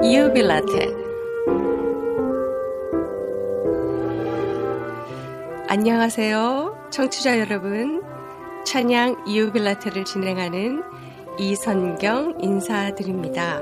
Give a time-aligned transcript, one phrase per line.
[0.00, 0.88] 유빌라테.
[5.68, 8.02] 안녕하세요 청취자 여러분.
[8.64, 10.82] 찬양 유빌라테를 진행하는
[11.38, 13.60] 이선경 인사드립니다.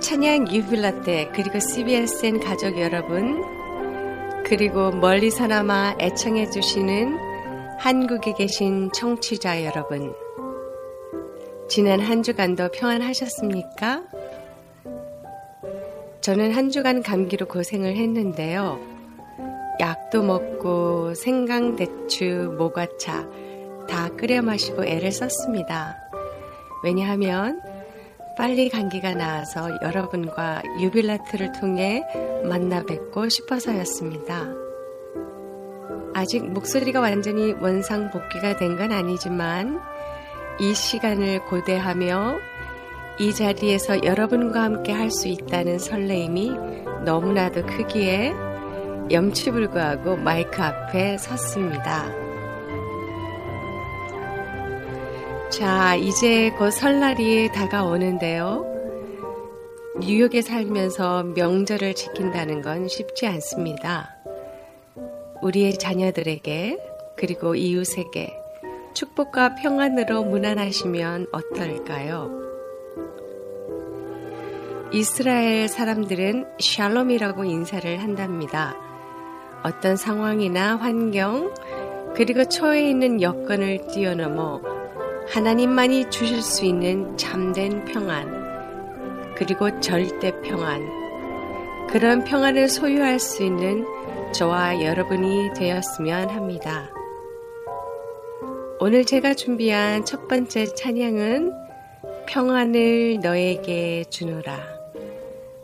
[0.00, 3.42] 찬양 유빌라테 그리고 CBSN 가족 여러분
[4.44, 7.16] 그리고 멀리서나마 애청해 주시는
[7.78, 10.14] 한국에 계신 청취자 여러분
[11.68, 14.02] 지난 한 주간도 평안하셨습니까?
[16.20, 18.80] 저는 한 주간 감기로 고생을 했는데요.
[19.80, 23.28] 약도 먹고 생강 대추, 모과차
[23.88, 25.96] 다 끓여 마시고 애를 썼습니다.
[26.84, 27.60] 왜냐하면
[28.36, 32.04] 빨리 감기가 나아서 여러분과 유빌라트를 통해
[32.44, 34.46] 만나 뵙고 싶어서였습니다.
[36.14, 39.80] 아직 목소리가 완전히 원상 복귀가 된 건 아니지만
[40.58, 42.38] 이 시간을 고대하며
[43.18, 46.50] 이 자리에서 여러분과 함께 할 수 있다는 설레임이
[47.04, 48.32] 너무나도 크기에
[49.10, 52.10] 염치불구하고 마이크 앞에 섰습니다.
[55.50, 58.64] 자, 이제 곧 설날이 다가오는데요.
[60.00, 64.16] 뉴욕에 살면서 명절을 지킨다는 건 쉽지 않습니다.
[65.42, 66.78] 우리의 자녀들에게
[67.16, 68.45] 그리고 이웃에게
[68.96, 72.30] 축복과 평안으로 무난하시면 어떨까요?
[74.90, 78.74] 이스라엘 사람들은 샬롬이라고 인사를 한답니다.
[79.62, 81.52] 어떤 상황이나 환경,
[82.14, 84.62] 그리고 처해 있는 여건을 뛰어넘어
[85.28, 90.80] 하나님만이 주실 수 있는 참된 평안, 그리고 절대 평안,
[91.90, 93.84] 그런 평안을 소유할 수 있는
[94.32, 96.95] 저와 여러분이 되었으면 합니다.
[98.78, 101.50] 오늘 제가 준비한 첫 번째 찬양은
[102.26, 104.58] 평안을 너에게 주노라.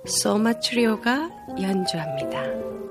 [0.06, 1.30] 소마트리오가
[1.60, 2.81] 연주합니다.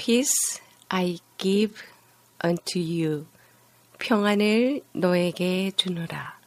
[0.00, 1.74] Peace I give
[2.42, 3.26] unto you.
[3.98, 6.40] 평안을 너에게 주노라.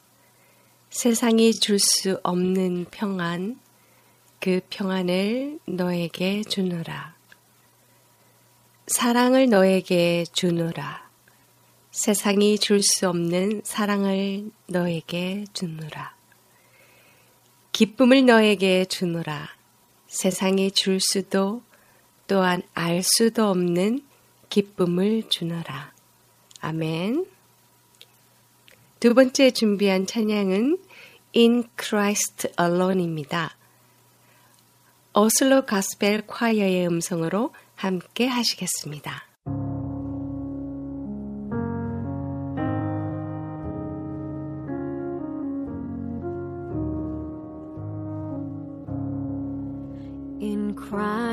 [0.89, 3.59] 세상이 줄 수 없는 평안,
[4.39, 7.13] 그 평안을 너에게 주노라.
[8.87, 11.07] 사랑을 너에게 주노라.
[11.91, 16.15] 세상이 줄 수 없는 사랑을 너에게 주노라.
[17.71, 19.47] 기쁨을 너에게 주노라.
[20.07, 21.61] 세상이 줄 수도
[22.27, 24.03] 또한 알 수도 없는
[24.49, 25.91] 기쁨을 주노라.
[26.61, 27.25] 아멘.
[28.99, 30.77] 두 번째 준비한 찬양은
[31.35, 33.57] In Christ Alone입니다.
[35.13, 39.32] 어슬로 가스펠 콰이어의 음성으로 함께 하시겠습니다.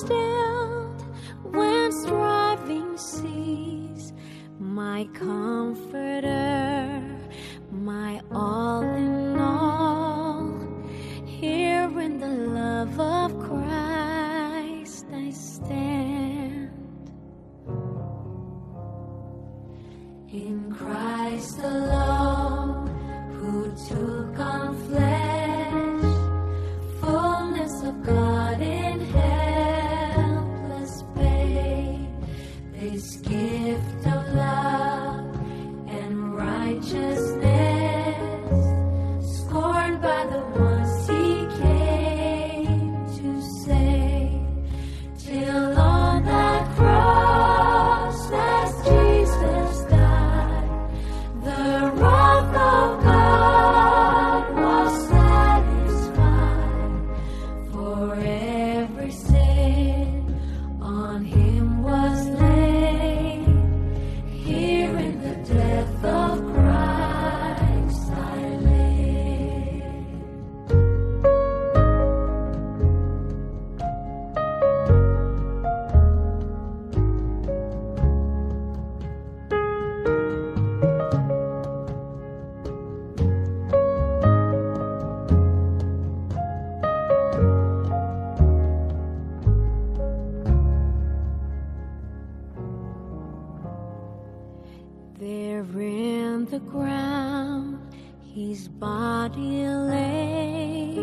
[0.00, 1.02] stilled,
[1.42, 4.12] when striving cease,
[4.60, 5.87] my comforter,
[99.38, 100.94] body lay,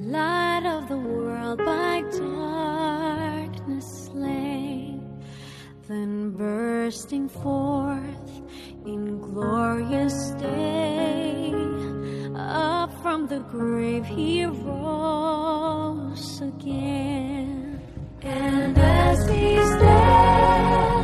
[0.00, 5.22] light of the world by darkness slain,
[5.88, 8.42] then bursting forth
[8.86, 11.52] in glorious day,
[12.34, 17.80] up from the grave he rose again.
[18.22, 21.01] And as he stands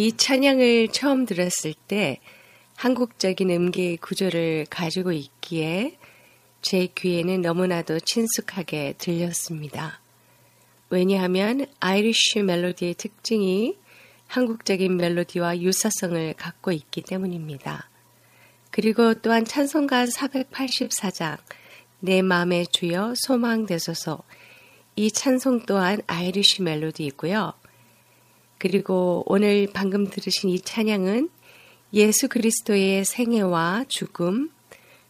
[0.00, 2.20] 이 찬양을 처음 들었을 때
[2.74, 5.98] 한국적인 음계 구조를 가지고 있기에
[6.62, 10.00] 제 귀에는 너무나도 친숙하게 들렸습니다.
[10.88, 13.76] 왜냐하면 아이리쉬 멜로디의 특징이
[14.26, 17.90] 한국적인 멜로디와 유사성을 갖고 있기 때문입니다.
[18.70, 21.36] 그리고 또한 찬송가 484장
[21.98, 24.22] 내 마음의 주여 소망되소서
[24.96, 27.59] 이 찬송 또한 아이리쉬 멜로디이고요.
[28.60, 31.30] 그리고 오늘 방금 들으신 이 찬양은
[31.94, 34.50] 예수 그리스도의 생애와 죽음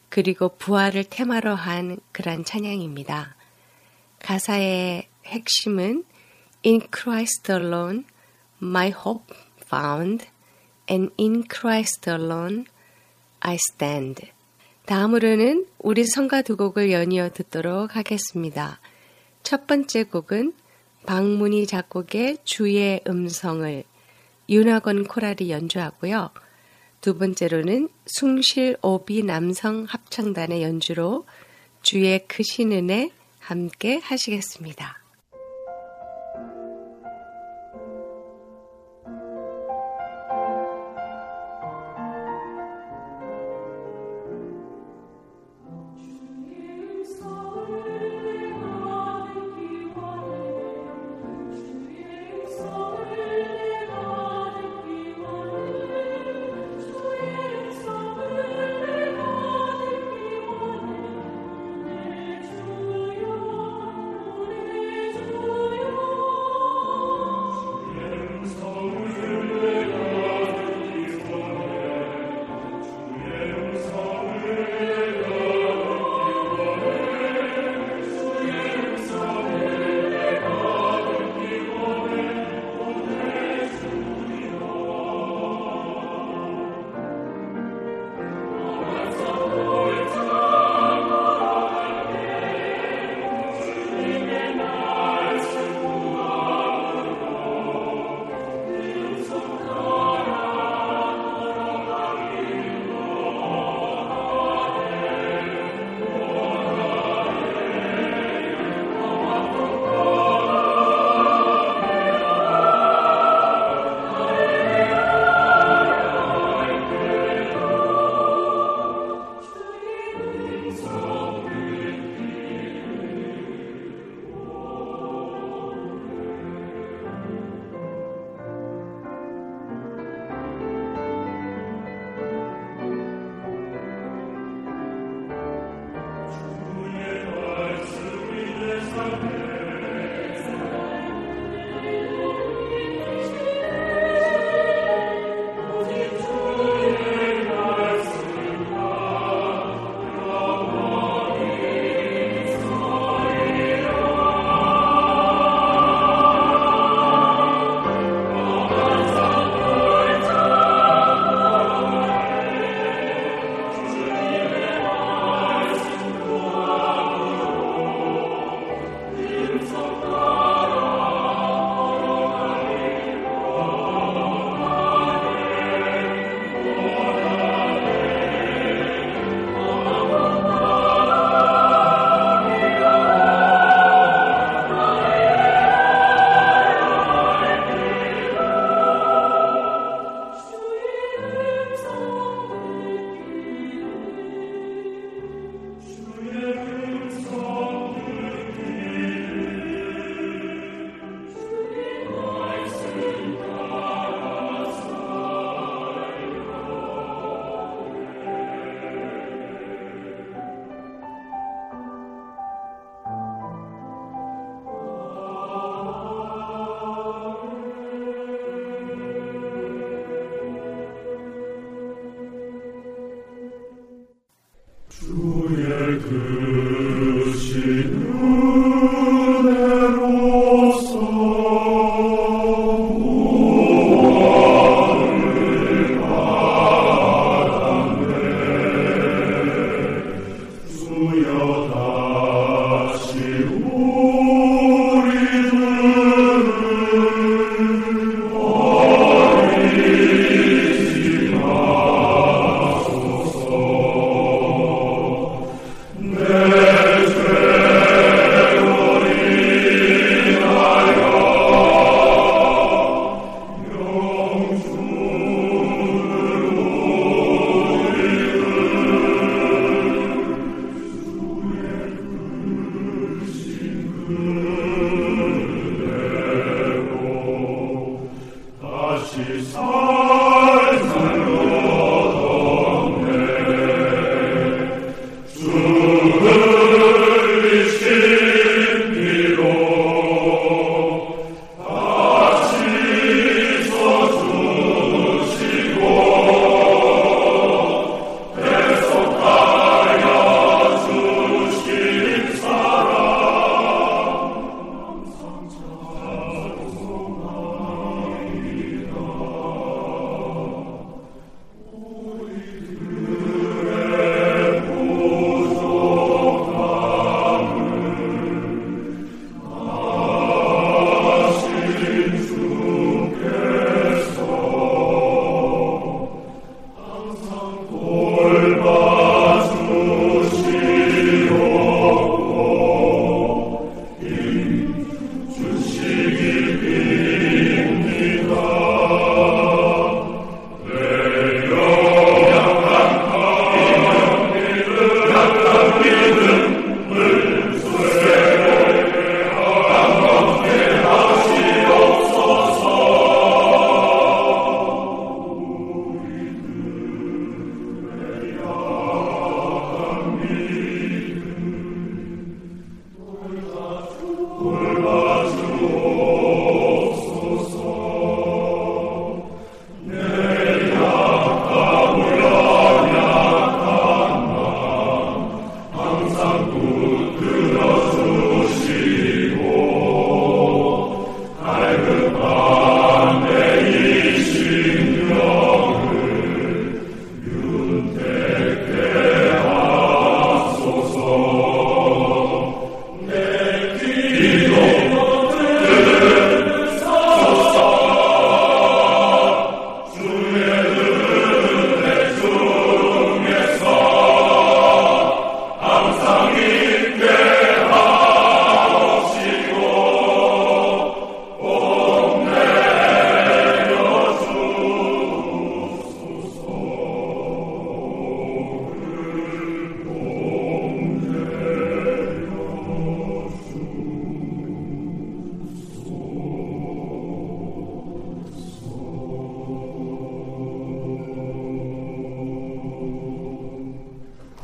[0.08, 3.34] 그리고 부활을 테마로 한 그런 찬양입니다.
[4.20, 6.04] 가사의 핵심은
[6.64, 8.04] In Christ alone
[8.62, 10.26] my hope found
[10.88, 12.66] and in Christ alone
[13.40, 14.30] I stand.
[14.86, 18.78] 다음으로는 우리 성가 두 곡을 연이어 듣도록 하겠습니다.
[19.42, 20.52] 첫 번째 곡은
[21.06, 23.84] 박문희 작곡의 주의 음성을
[24.48, 26.30] 윤학원 코랄이 연주하고요.
[27.00, 31.24] 두 번째로는 숭실 오비 남성 합창단의 연주로
[31.82, 34.99] 주의 크신 은혜 함께 하시겠습니다.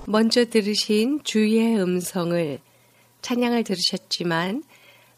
[0.09, 2.61] 먼저 들으신 주의 음성을
[3.23, 4.63] 찬양을 들으셨지만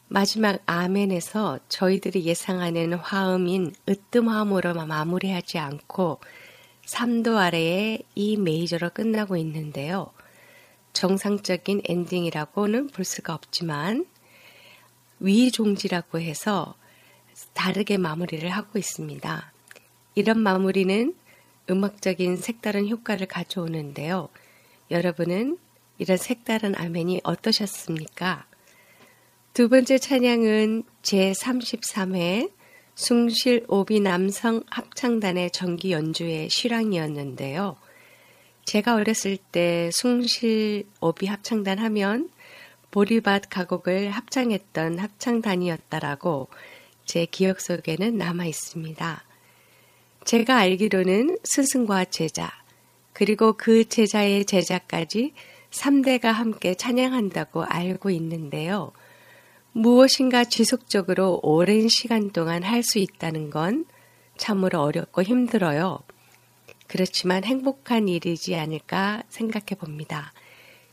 [0.09, 6.20] 마지막 아멘에서 저희들이 예상하는 화음인 으뜸화음으로 마무리하지 않고
[6.87, 10.11] 3도 아래에 이 메이저로 끝나고 있는데요.
[10.94, 14.07] 정상적인 엔딩이라고는 볼 수가 없지만
[15.20, 16.77] 위종지라고 해서
[17.53, 19.53] 다르게 마무리를 하고 있습니다.
[20.14, 21.14] 이런 마무리는
[21.68, 24.31] 음악적인 색다른 효과를 가져오는데요.
[24.90, 25.59] 여러분은
[25.98, 28.46] 이런 색다른 아멘이 어떠셨습니까?
[29.53, 32.51] 두 번째 찬양은 제33회
[32.94, 37.77] 숭실 오비 남성 합창단의 정기 연주의 실황이었는데요.
[38.64, 42.29] 제가 어렸을 때 숭실 오비 합창단 하면
[42.90, 46.48] 보리밭 가곡을 합창했던 합창단이었다라고
[47.05, 49.24] 제 기억 속에는 남아 있습니다.
[50.24, 52.53] 제가 알기로는 스승과 제자,
[53.18, 55.33] 그리고 그 제자의 제자까지
[55.72, 58.92] 3대가 함께 찬양한다고 알고 있는데요.
[59.72, 63.87] 무엇인가 지속적으로 오랜 시간 동안 할 수 있다는 건
[64.37, 65.98] 참으로 어렵고 힘들어요.
[66.87, 70.33] 그렇지만 행복한 일이지 않을까 생각해 봅니다.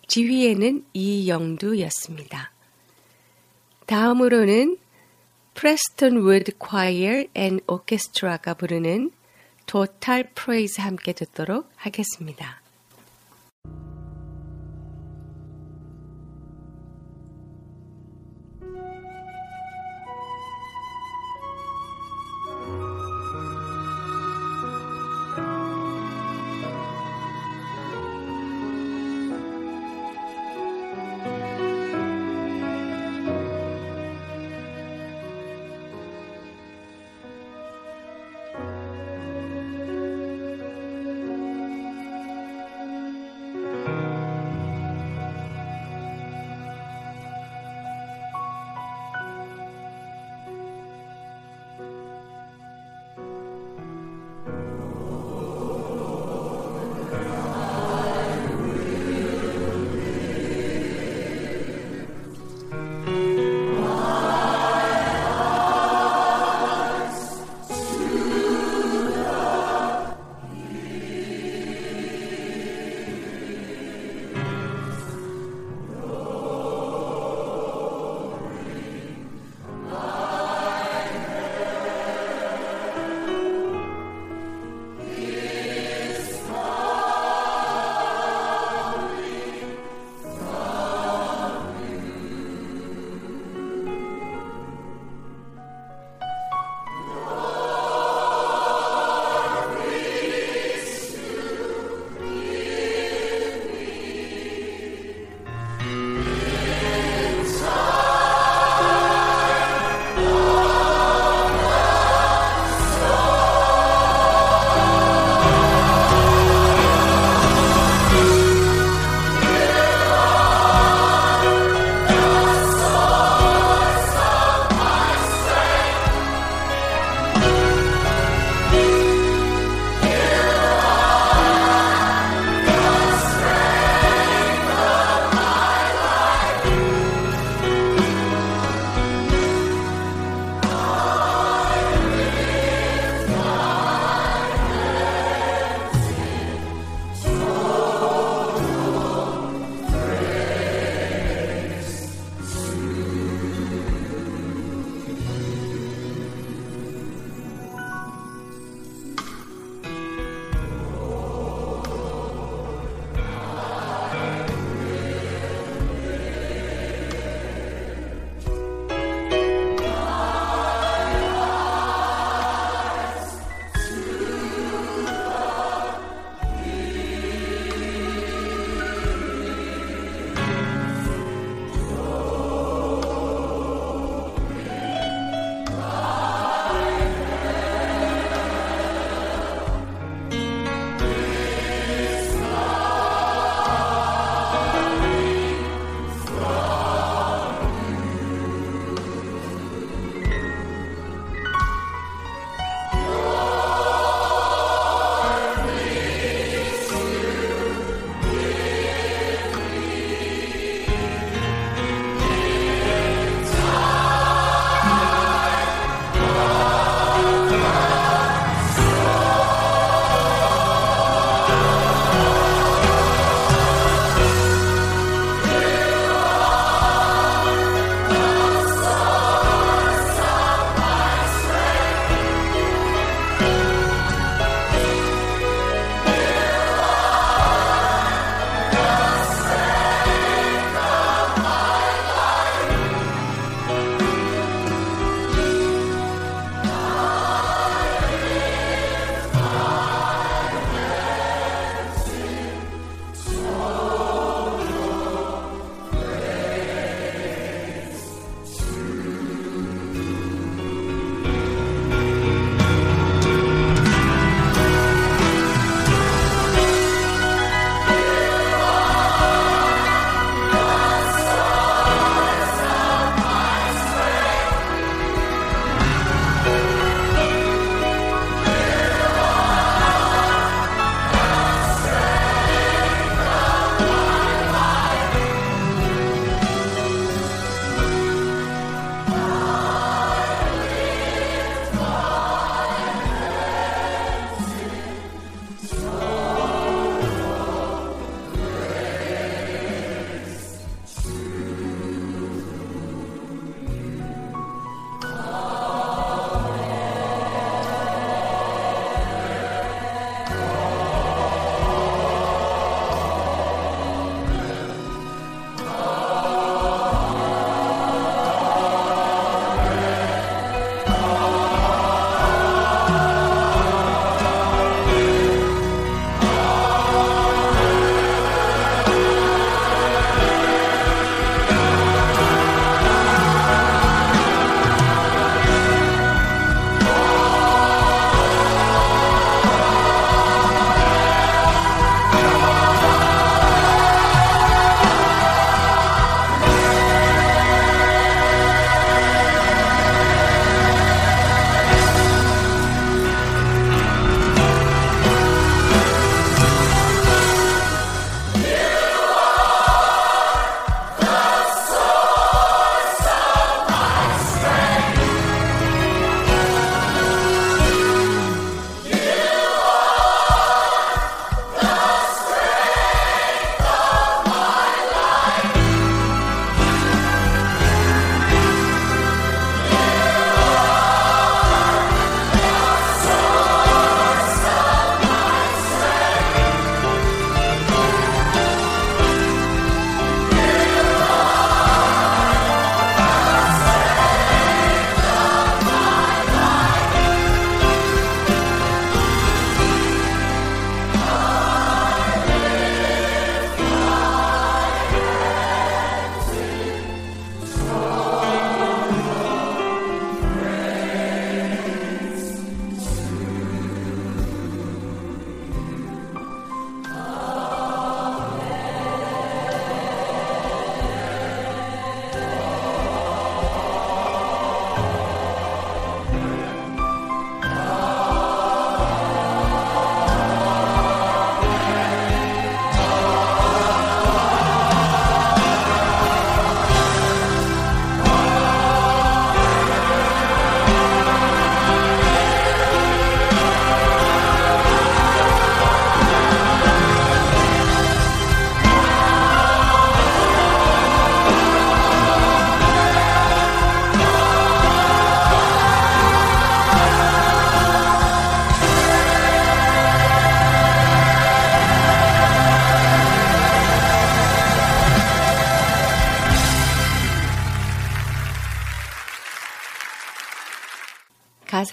[0.08, 2.52] 지휘에는 이영두였습니다.
[3.86, 4.80] 다음으로는
[5.54, 9.12] Prestonwood Choir and Orchestra가 부르는
[9.66, 12.62] Total Praise 함께 듣도록 하겠습니다.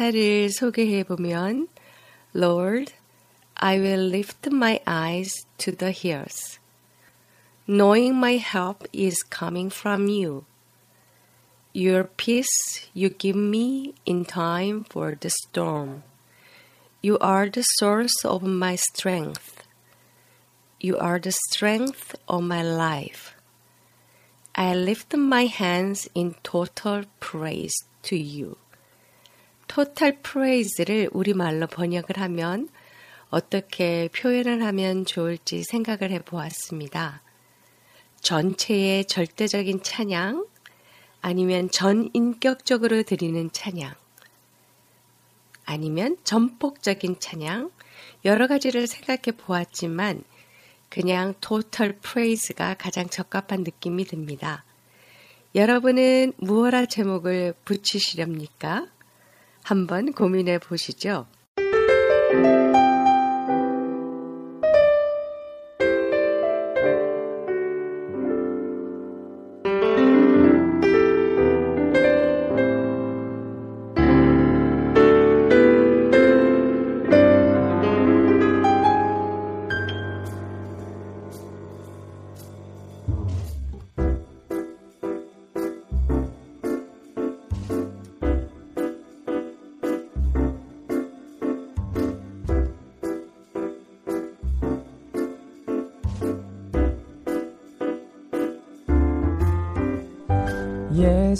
[0.01, 1.67] 가사를 소개해 보면
[2.34, 2.93] Lord,
[3.53, 6.58] I will lift my eyes to the hills,
[7.67, 10.45] knowing my help is coming from you.
[11.73, 16.01] Your peace you give me in time for the storm.
[17.03, 19.62] You are the source of my strength.
[20.82, 23.36] You are the strength of my life.
[24.56, 27.77] I lift my hands in total praise
[28.10, 28.58] to you.
[29.74, 32.68] Total praise를 우리말로 번역을 하면
[33.30, 37.22] 어떻게 표현을 하면 좋을지 생각을 해 보았습니다.
[38.20, 40.46] 전체의 절대적인 찬양,
[41.22, 43.94] 아니면 전인격적으로 드리는 찬양,
[45.64, 47.70] 아니면 전폭적인 찬양,
[48.26, 50.22] 여러 가지를 생각해 보았지만
[50.90, 54.64] 그냥 total praise가 가장 적합한 느낌이 듭니다.
[55.54, 58.88] 여러분은 무엇라 제목을 붙이시렵니까?
[59.62, 61.27] 한번 고민해 보시죠.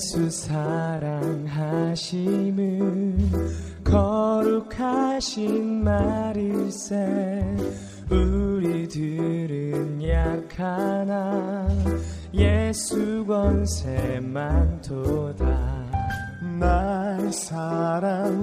[0.03, 1.31] 예수 사랑하심은
[3.85, 7.57] 거룩하신 말일세
[8.11, 11.69] 우리들은 약하나
[12.35, 15.47] 예수 권세 많도다.
[16.59, 18.43] 날 사랑하신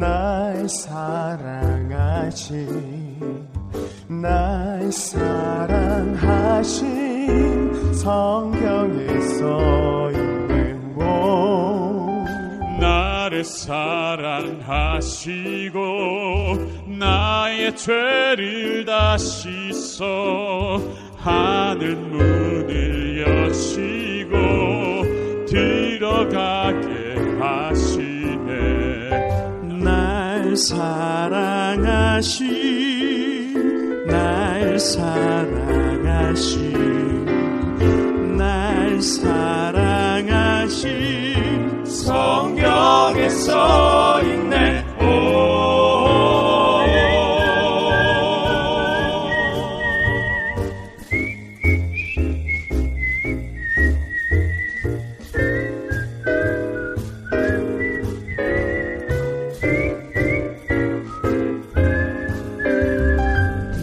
[0.00, 2.58] 날 사랑하신
[4.08, 7.13] 날 사랑하신
[7.94, 11.04] 성경에 써 있는 곳.
[12.80, 13.84] 나를 사랑하시고
[16.98, 20.80] 나의 죄를 다 씻어
[21.16, 24.36] 하늘 문을 여시고
[25.46, 26.88] 들어가게
[27.40, 29.10] 하시네.
[29.82, 31.94] 날 사랑하신
[34.06, 37.13] 날 사랑하신 날
[39.04, 40.64] 사랑하신
[41.84, 44.82] 성경에 써 있네.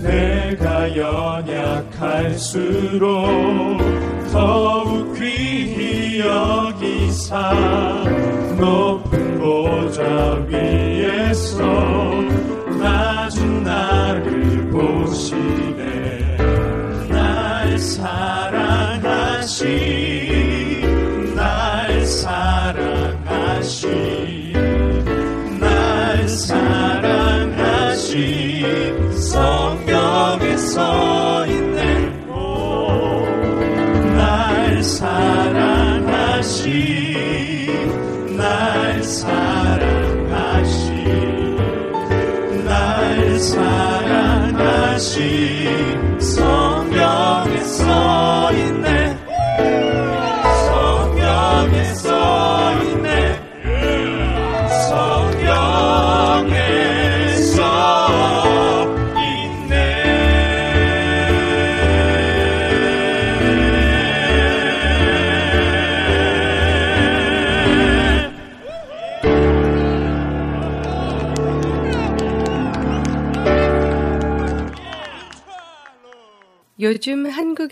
[0.02, 2.42] 내가 연약할수록
[8.58, 10.04] 높은 보좌
[10.50, 12.11] 위에서
[43.41, 45.01] 사랑하신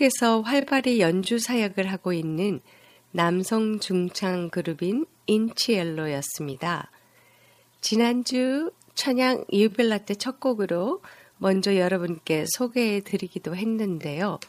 [0.00, 2.60] 한국에서 활발히 연주 사역을 하고 있는
[3.12, 6.90] 남성 중창 그룹인 인치엘로였습니다.
[7.82, 9.44] 지난주 천양
[10.06, 11.02] 때첫 곡으로
[11.36, 14.40] 먼저 여러분께 소개해 드리기도 했는데요.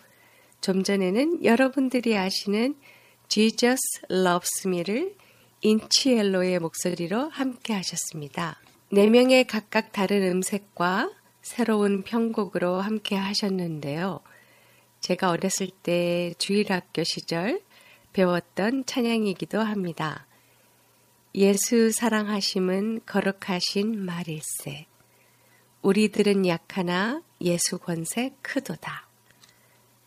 [0.61, 2.75] 좀 전에는 여러분들이 아시는
[3.27, 5.15] Jesus Loves Me를
[5.61, 8.59] 인치엘로의 목소리로 함께 하셨습니다.
[8.89, 11.11] 네 명의 각각 다른 음색과
[11.41, 14.21] 새로운 편곡으로 함께 하셨는데요.
[15.01, 17.61] 제가 어렸을 때 주일학교 시절
[18.13, 20.27] 배웠던 찬양이기도 합니다.
[21.33, 24.85] 예수 사랑하심은 거룩하신 말일세.
[25.81, 29.07] 우리들은 약하나 예수 권세 크도다.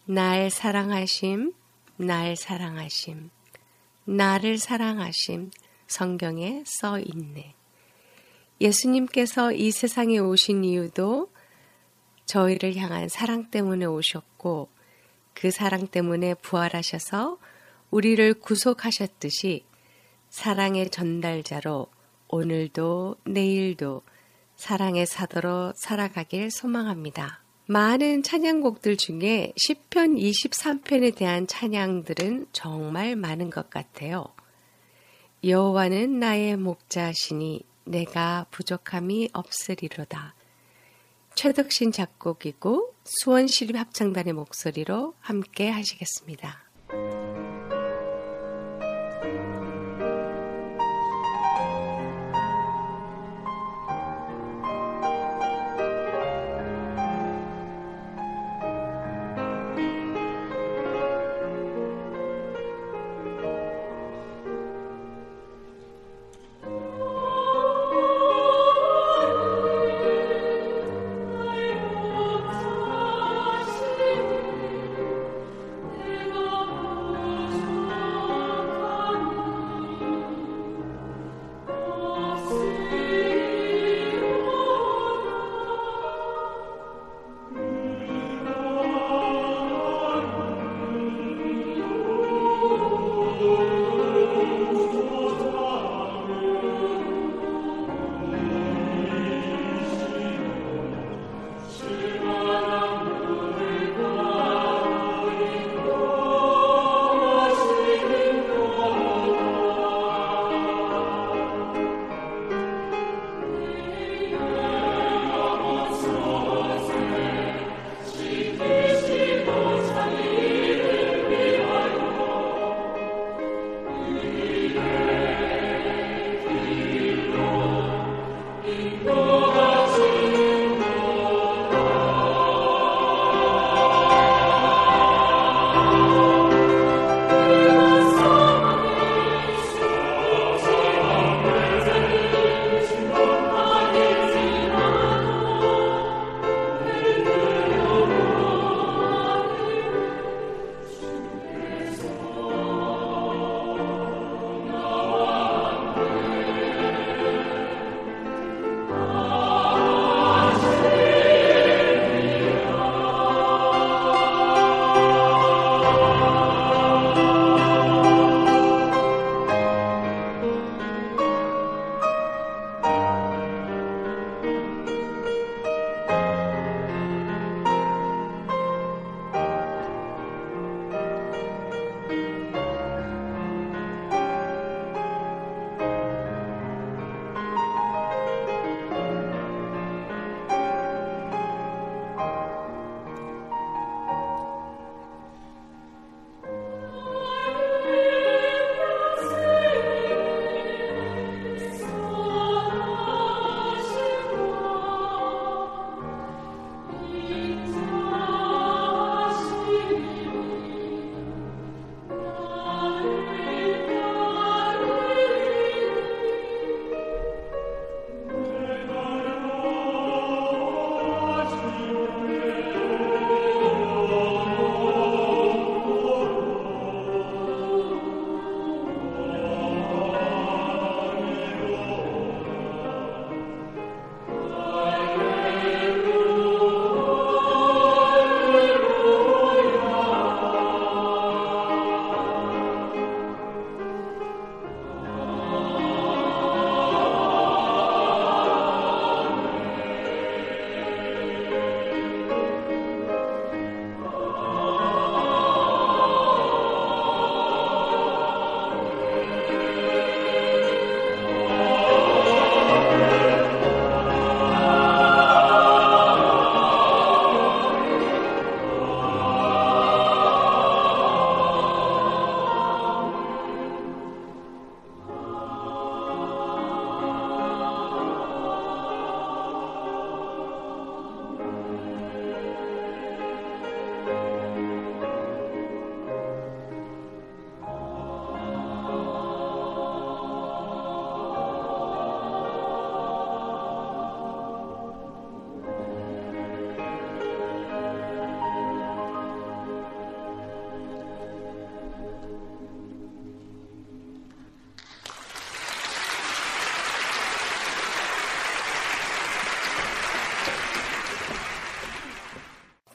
[0.04, 1.52] 날 사랑하심,
[1.96, 3.30] 날 사랑하심,
[4.04, 5.50] 나를 사랑하심
[5.88, 7.54] 성경에 써 있네.
[8.60, 11.32] 예수님께서 이 세상에 오신 이유도
[12.26, 14.68] 저희를 향한 사랑 때문에 오셨고
[15.34, 17.38] 그 사랑 때문에 부활하셔서
[17.90, 19.64] 우리를 구속하셨듯이
[20.30, 21.86] 사랑의 전달자로
[22.28, 24.02] 오늘도 내일도
[24.56, 27.42] 사랑의 사도로 살아가길 소망합니다.
[27.66, 34.26] 많은 찬양곡들 중에 10편 23편에 대한 찬양들은 정말 많은 것 같아요.
[35.42, 40.33] 여호와는 나의 목자시니 내가 부족함이 없으리로다.
[41.34, 46.64] 최덕신 작곡이고 수원시립 합창단의 목소리로 함께 하시겠습니다.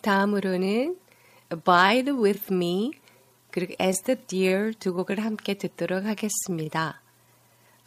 [0.09, 0.97] 다음으로는
[1.53, 2.93] Abide with Me
[3.51, 6.99] 그리고 As the Deer 두 곡을 함께 듣도록 하겠습니다.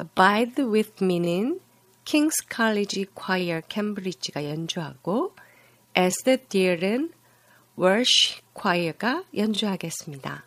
[0.01, 1.59] Abide with Me는
[2.05, 5.35] King's College Choir 캠브리지가 연주하고
[5.99, 7.13] As the Deer은
[7.77, 10.45] Welsh Choir가 연주하겠습니다.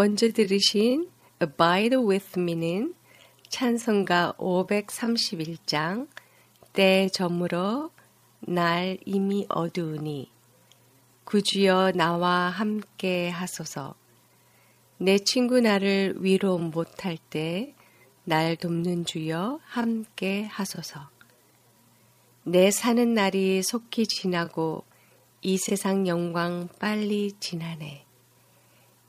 [0.00, 1.10] 먼저 들으신
[1.42, 2.94] Abide with me는
[3.50, 6.08] 찬송가 531장
[6.72, 7.90] 때 저물어
[8.40, 10.30] 날 이미 어두우니
[11.24, 13.94] 구주여 나와 함께 하소서
[14.96, 17.74] 내 친구 나를 위로 못할 때
[18.24, 21.10] 날 돕는 주여 함께 하소서
[22.44, 24.82] 내 사는 날이 속히 지나고
[25.42, 28.06] 이 세상 영광 빨리 지나네.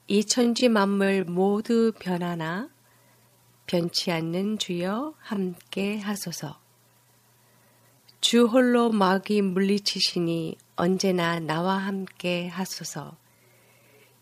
[0.07, 2.69] 이 천지 만물 모두 변하나
[3.65, 6.59] 변치 않는 주여 함께 하소서.
[8.19, 13.17] 주 홀로 마귀 물리치시니 언제나 나와 함께 하소서.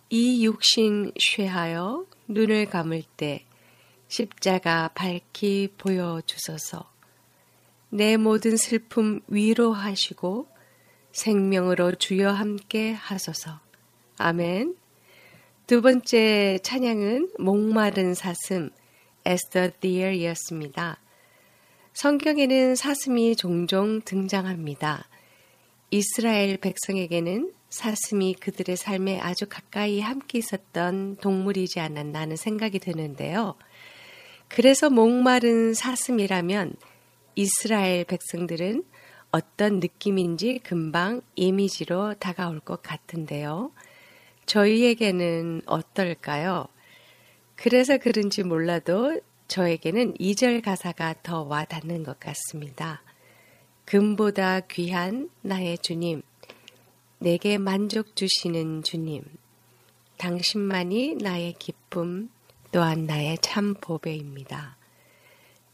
[0.10, 3.46] 이 육신 쇠하여 눈을 감을 때
[4.08, 6.90] 십자가 밝히 보여 주소서.
[7.90, 10.48] 내 모든 슬픔 위로하시고
[11.12, 13.60] 생명으로 주여 함께 하소서.
[14.18, 14.79] 아멘.
[15.70, 18.72] 두 번째 찬양은 목마른 사슴
[19.52, 20.98] the Deer이었습니다.
[21.94, 25.08] 성경에는 사슴이 종종 등장합니다.
[25.92, 33.54] 이스라엘 백성에게는 사슴이 그들의 삶에 아주 가까이 함께 있었던 동물이지 않았나 하는 생각이 드는데요.
[34.48, 36.74] 그래서 목마른 사슴이라면
[37.36, 38.86] 이스라엘 백성들은
[39.30, 43.70] 어떤 느낌인지 금방 이미지로 다가올 것 같은데요.
[44.50, 46.68] 저희에게는 어떨까요?
[47.56, 53.04] 그래서 그런지 몰라도 저에게는 2절 가사가 더 와닿는 것 같습니다.
[53.86, 56.24] 금보다 귀한 나의 주님,
[57.20, 59.22] 내게 만족 주시는 주님,
[60.18, 62.32] 당신만이 나의 기쁨,
[62.72, 64.78] 또한 나의 참 보배입니다.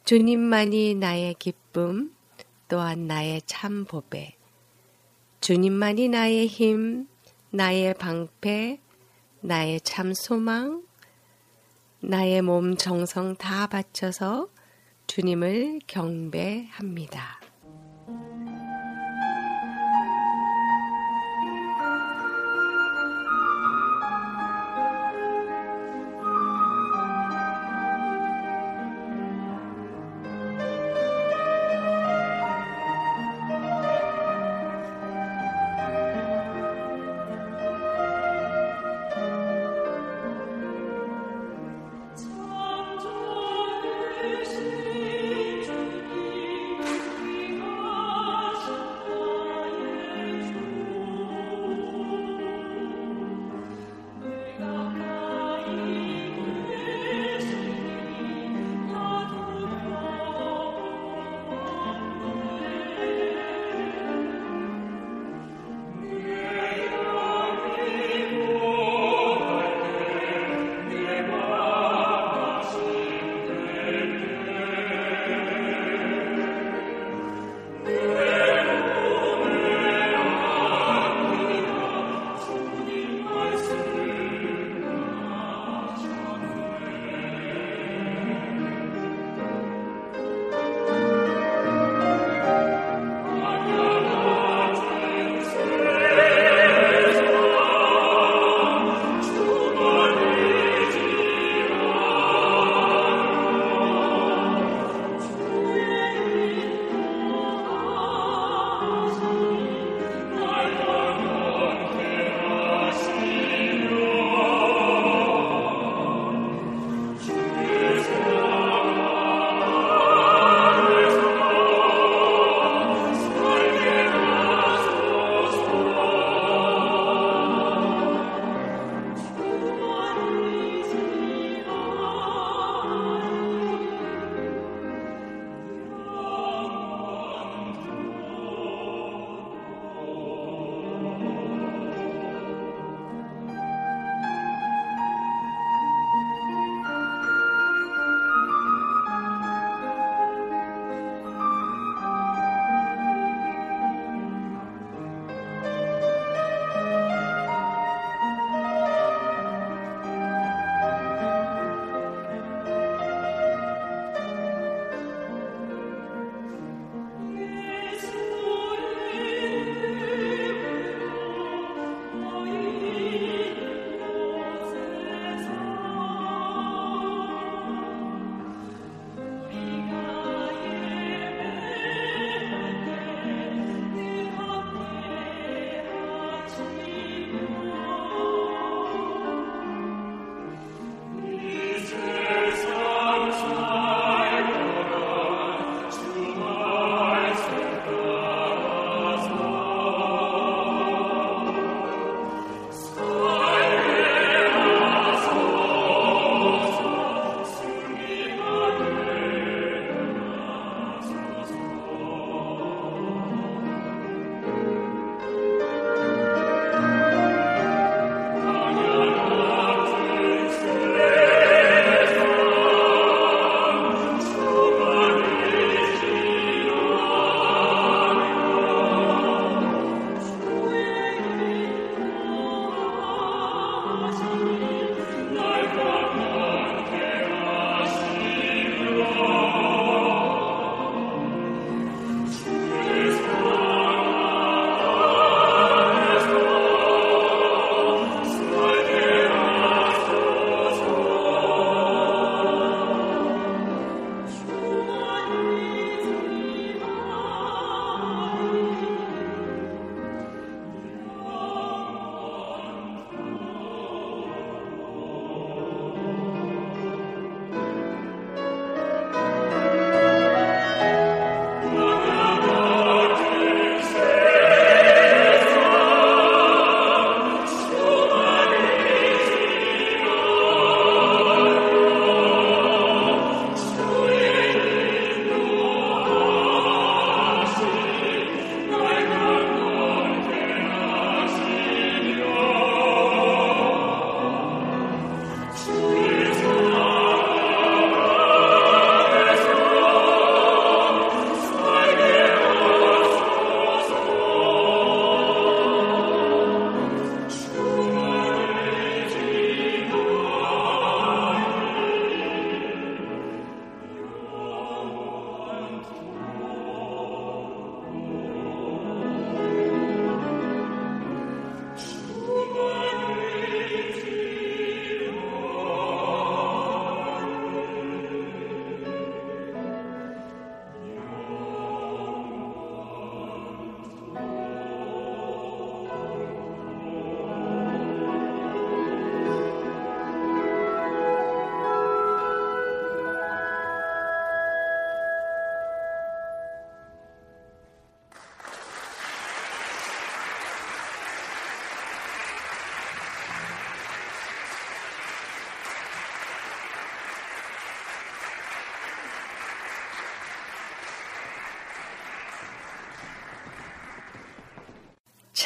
[0.04, 2.14] 주님만이 나의 기쁨,
[2.68, 4.36] 또한 나의 참 보배.
[5.40, 7.08] 주님만이 나의 힘,
[7.56, 8.82] 나의 방패,
[9.40, 10.84] 나의 참 소망,
[12.02, 14.50] 나의 몸 정성 다 바쳐서
[15.08, 17.45] 주님을 경배합니다.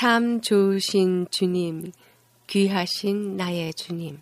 [0.02, 1.92] 참 좋으신 주님,
[2.48, 4.22] 귀하신 나의 주님.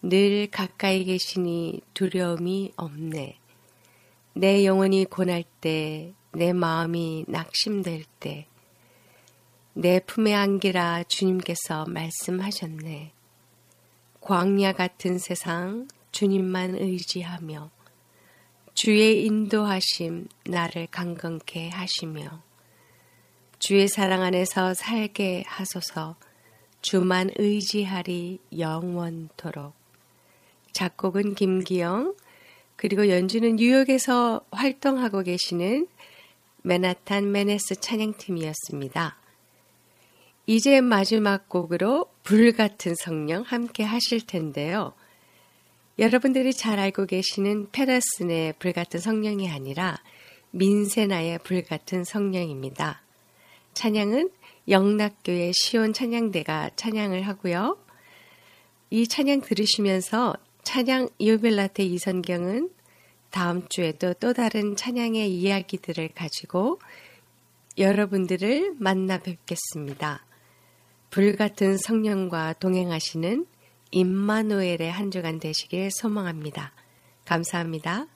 [0.00, 3.36] 늘 가까이 계시니 두려움이 없네.
[4.34, 8.46] 내 영혼이 고날 때, 내 마음이 낙심될 때,
[9.72, 13.12] 내 품에 안기라 주님께서 말씀하셨네.
[14.20, 17.72] 광야 같은 세상 주님만 의지하며
[18.74, 22.45] 주의 인도하심 나를 강건케 하시며
[23.66, 26.14] 주의 사랑 안에서 살게 하소서
[26.82, 29.74] 주만 의지하리 영원토록
[30.70, 32.14] 작곡은 김기영
[32.76, 35.88] 그리고 연주는 뉴욕에서 활동하고 계시는
[36.62, 39.16] 맨하탄 메네스 찬양팀이었습니다.
[40.46, 44.92] 이제 마지막 곡으로 불 같은 성령 함께 하실 텐데요.
[45.98, 50.00] 여러분들이 잘 알고 계시는 페더슨의 불 같은 성령이 아니라
[50.52, 53.02] 민세나의 불 같은 성령입니다.
[53.76, 54.30] 찬양은
[54.68, 57.76] 영락교의 시온 찬양대가 찬양을 하고요.
[58.88, 62.70] 이 찬양 들으시면서 찬양 이오벨라테 이선경은
[63.30, 66.80] 다음 주에도 또 다른 찬양의 이야기들을 가지고
[67.76, 70.24] 여러분들을 만나 뵙겠습니다.
[71.10, 73.44] 불같은 성령과 동행하시는
[73.90, 76.72] 임마누엘의 한 주간 되시길 소망합니다.
[77.26, 78.06] 감사합니다.